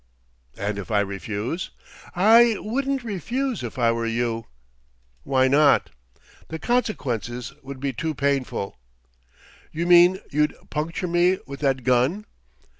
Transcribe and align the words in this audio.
"And 0.57 0.79
if 0.79 0.89
I 0.89 1.01
refuse?" 1.01 1.69
"I 2.15 2.57
wouldn't 2.57 3.03
refuse, 3.03 3.61
if 3.61 3.77
I 3.77 3.91
were 3.91 4.07
you." 4.07 4.47
"Why 5.21 5.47
not?" 5.47 5.91
"The 6.47 6.57
consequences 6.57 7.53
would 7.61 7.79
be 7.79 7.93
too 7.93 8.15
painful." 8.15 8.79
"You 9.71 9.85
mean 9.85 10.19
you'd 10.31 10.55
puncture 10.71 11.07
me 11.07 11.37
with 11.45 11.59
that 11.59 11.83
gun?" 11.83 12.25